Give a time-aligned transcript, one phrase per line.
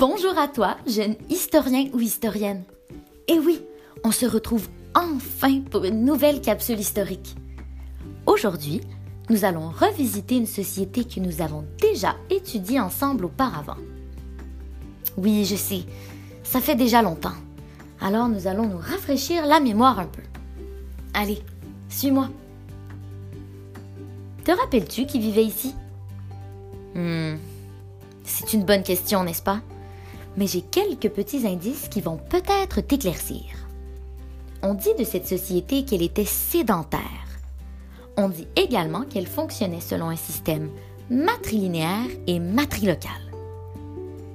[0.00, 2.62] Bonjour à toi, jeune historien ou historienne.
[3.28, 3.60] Et oui,
[4.02, 7.36] on se retrouve enfin pour une nouvelle capsule historique.
[8.24, 8.80] Aujourd'hui,
[9.28, 13.76] nous allons revisiter une société que nous avons déjà étudiée ensemble auparavant.
[15.18, 15.82] Oui, je sais,
[16.44, 17.36] ça fait déjà longtemps.
[18.00, 20.22] Alors nous allons nous rafraîchir la mémoire un peu.
[21.12, 21.42] Allez,
[21.90, 22.30] suis-moi.
[24.46, 25.74] Te rappelles-tu qui vivait ici?
[26.94, 27.34] Hmm,
[28.24, 29.60] c'est une bonne question, n'est-ce pas?
[30.36, 33.44] Mais j'ai quelques petits indices qui vont peut-être t'éclaircir.
[34.62, 37.00] On dit de cette société qu'elle était sédentaire.
[38.16, 40.70] On dit également qu'elle fonctionnait selon un système
[41.10, 43.10] matrilinéaire et matrilocal.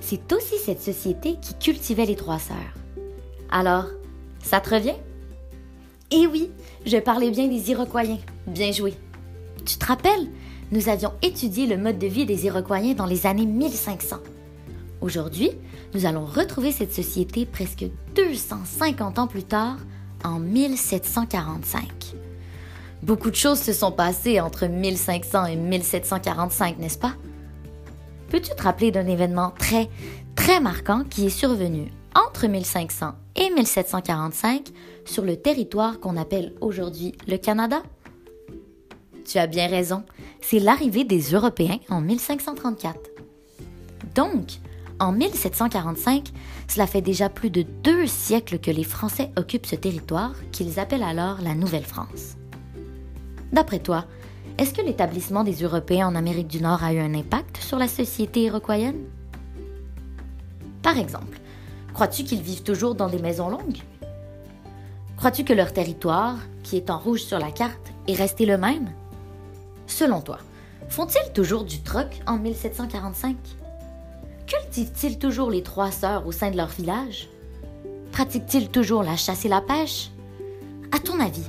[0.00, 2.74] C'est aussi cette société qui cultivait les trois sœurs.
[3.50, 3.86] Alors,
[4.42, 4.96] ça te revient?
[6.10, 6.50] Eh oui,
[6.84, 8.02] je parlais bien des Iroquois.
[8.46, 8.94] Bien joué.
[9.64, 10.28] Tu te rappelles?
[10.72, 14.16] Nous avions étudié le mode de vie des Iroquois dans les années 1500.
[15.00, 15.50] Aujourd'hui,
[15.94, 19.78] nous allons retrouver cette société presque 250 ans plus tard,
[20.24, 22.14] en 1745.
[23.02, 27.14] Beaucoup de choses se sont passées entre 1500 et 1745, n'est-ce pas?
[28.28, 29.88] Peux-tu te rappeler d'un événement très,
[30.36, 34.68] très marquant qui est survenu entre 1500 et 1745
[35.06, 37.82] sur le territoire qu'on appelle aujourd'hui le Canada?
[39.24, 40.04] Tu as bien raison,
[40.42, 42.98] c'est l'arrivée des Européens en 1534.
[44.14, 44.60] Donc,
[45.00, 46.28] en 1745,
[46.68, 51.02] cela fait déjà plus de deux siècles que les Français occupent ce territoire qu'ils appellent
[51.02, 52.36] alors la Nouvelle-France.
[53.52, 54.04] D'après toi,
[54.58, 57.88] est-ce que l'établissement des Européens en Amérique du Nord a eu un impact sur la
[57.88, 59.06] société iroquoienne?
[60.82, 61.40] Par exemple,
[61.94, 63.82] crois-tu qu'ils vivent toujours dans des maisons longues?
[65.16, 68.90] Crois-tu que leur territoire, qui est en rouge sur la carte, est resté le même?
[69.86, 70.38] Selon toi,
[70.88, 73.36] font-ils toujours du troc en 1745?
[74.50, 77.28] Cultivent-ils toujours les trois sœurs au sein de leur village?
[78.10, 80.10] Pratiquent-ils toujours la chasse et la pêche?
[80.90, 81.46] À ton avis,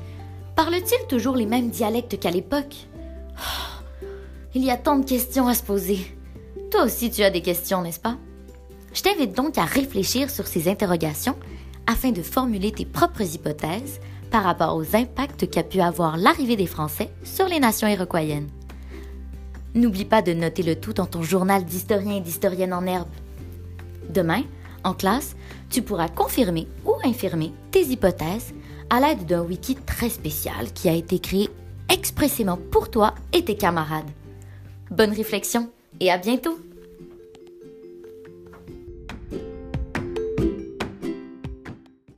[0.56, 2.75] parlent-ils toujours les mêmes dialectes qu'à l'époque?
[3.39, 3.84] Oh,
[4.53, 6.16] il y a tant de questions à se poser.
[6.69, 8.17] Toi aussi, tu as des questions, n'est-ce pas?
[8.94, 11.35] Je t'invite donc à réfléchir sur ces interrogations
[11.88, 16.68] afin de formuler tes propres hypothèses par rapport aux impacts qu'a pu avoir l'arrivée des
[16.68, 18.50] Français sur les nations iroquoiennes.
[19.73, 23.07] N'oublie pas de noter le tout dans ton journal d'historien et d'historienne en herbe.
[24.09, 24.43] Demain,
[24.83, 25.35] en classe,
[25.69, 28.53] tu pourras confirmer ou infirmer tes hypothèses
[28.89, 31.49] à l'aide d'un wiki très spécial qui a été créé
[31.89, 34.09] expressément pour toi et tes camarades.
[34.89, 36.59] Bonne réflexion et à bientôt!